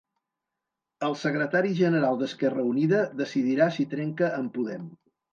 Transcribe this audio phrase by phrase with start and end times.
[1.07, 4.89] El secretari general d'Esquerra Unida decidirà si trenca amb Podem